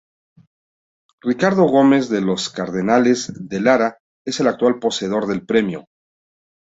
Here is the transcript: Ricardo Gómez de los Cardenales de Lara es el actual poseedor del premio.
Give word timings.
Ricardo 1.21 1.65
Gómez 1.65 2.09
de 2.09 2.21
los 2.21 2.49
Cardenales 2.49 3.31
de 3.35 3.59
Lara 3.61 3.99
es 4.25 4.39
el 4.39 4.47
actual 4.47 4.79
poseedor 4.79 5.27
del 5.27 5.45
premio. 5.45 5.89